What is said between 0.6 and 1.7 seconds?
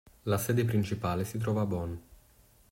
principale si trova a